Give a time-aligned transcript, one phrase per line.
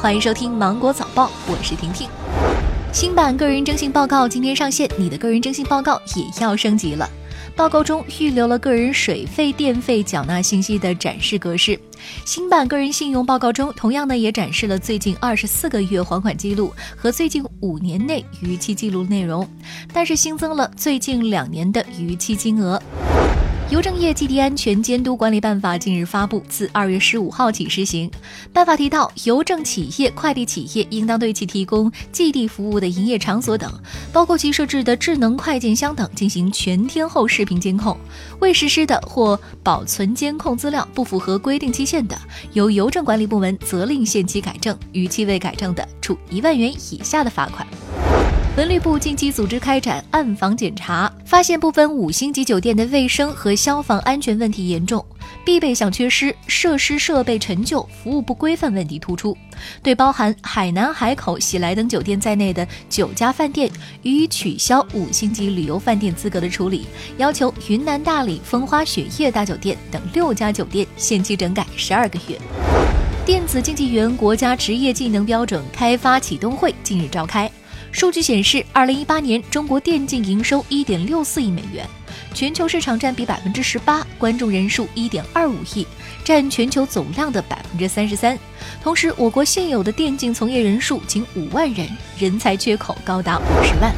[0.00, 2.08] 欢迎收听芒果早报，我是婷婷。
[2.92, 7.10] 新版个人征信报告今天上线，你的个人征信报告也要升级了。
[7.56, 11.76] 报告中预留了个人水费、电费缴纳信息的展示格式。
[12.24, 19.48] 新版个人信用报告中，同样呢也展示了最近二十四个月还款记录和最近五年内逾期记录内容，
[19.92, 22.80] 但是新增了最近两年的逾期金额。
[23.70, 28.10] 邮政业寄递安全监督管理办法近日发布，自二月十五号起施行。
[28.50, 33.70] 办法提到，邮政企业、快递企业应当对其提供寄递服务的营业场所等，
[34.10, 37.94] 包括其设置的智能快件箱等，进行全天候视频监控。
[38.40, 42.18] 未实施的或保存监控资料不符合规定期限的，
[42.54, 47.66] 由邮政管理部门责令限期改正；逾期未改正的，处一万元以下的罚款。
[48.58, 55.06] 文旅部近期组织开展暗访检查，发现部分五星级酒店的卫生和消防安全问题严重，
[55.44, 59.38] 必备项缺失，设施设备陈旧，服务不规范问题突出。
[59.80, 63.70] 对包含海南海口、喜来登酒店在内的九家饭店
[64.02, 66.84] 予以取消五星级旅游饭店资格的处理，
[67.16, 72.36] 要求云南大理风花雪夜大酒店等六家酒店限期整改十二个月。
[73.24, 77.48] 电子竞技员国家职业技能标准开发启动会近日召开。
[77.90, 81.86] 数据显示，二零一八年中国电竞营收一点六四亿美元，
[82.34, 85.86] 全球市场占比百分之十八，观众人数一点二五亿，
[86.22, 88.38] 占全球总量的百分之三十三。
[88.82, 93.92] 同时，我国现有的电竞从业人数仅五万人，人才缺口高达五十万。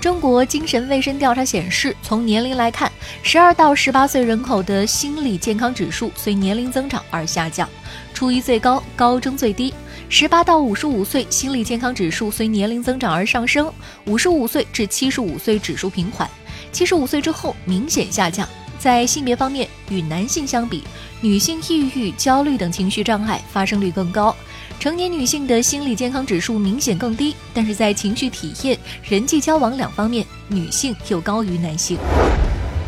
[0.00, 2.90] 中国精神卫生调查显示，从年龄来看，
[3.22, 7.68] 十二到十八岁人口的心理健康指数随年龄增长而下降，
[8.14, 9.74] 初一最高，高中最低。
[10.12, 13.72] 十八到五十五岁心理健康指数随年龄增长而上升，
[14.06, 16.28] 五十五岁至七十五岁指数平缓，
[16.72, 18.46] 七十五岁之后明显下降。
[18.76, 20.82] 在性别方面，与男性相比，
[21.20, 24.34] 女性抑郁、焦虑等情绪障碍发生率更高。
[24.80, 28.76] 成年女性的心理健康指数明显更低，但是在情绪体验、
[29.08, 31.96] 人际交往两方面，女性又高于男性。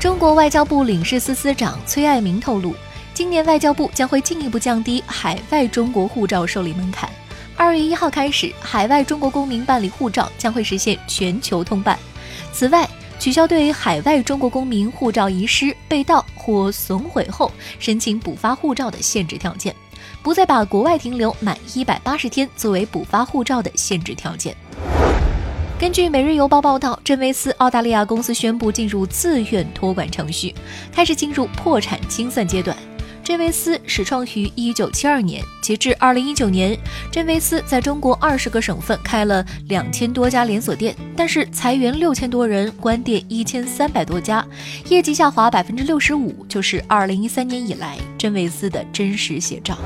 [0.00, 2.75] 中国外交部领事司司长崔爱民透露，
[3.15, 7.11] 今年外交部将会进一步降低海外中国护照受理门槛。
[7.56, 11.99] 二月一号开始，海外中国公民办理护照将会实现全球通办。
[12.53, 19.75] 此外，取消对海外中国公民护照遗失、被盗或损毁后申请补发护照的限制条件。
[20.23, 24.56] 不再把国外停留满一百八十天作为补发护照的限制条件。
[25.79, 30.55] 根据《每日邮报》报道，真维斯澳大利亚公司宣布进入自愿托管程序，
[30.93, 32.77] 开始进入破产清算阶段。
[33.25, 36.77] 真维斯始创于一九七二年，截至二零一九年，
[37.09, 44.44] 真维斯在中国二十个省份开了两千多家连锁店，但是裁员六千多人，关店一千三百多家，
[44.88, 49.78] 业绩下滑百分之六十五，就是二零一三年以来真维斯的真实写照。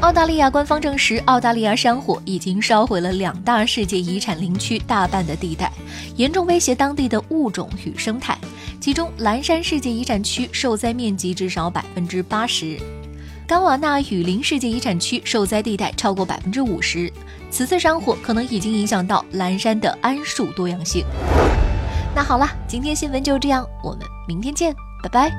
[0.00, 5.72] 澳大利亚官方证实，澳大利亚山火已经烧毁了两大世界遗产林区大半的地带，
[6.14, 8.38] 严重威胁当地的物种与生态。
[8.84, 12.78] 其中，蓝山世界遗产区受灾面积至少百分之八十，
[13.46, 17.10] 冈瓦纳雨林世界遗产区受灾地带超过百分之五十。
[17.50, 21.02] 此次山火可能已经影响到蓝山的桉树多样性。
[22.14, 25.32] 那好了，今天新闻就这样，我们明天见，拜拜。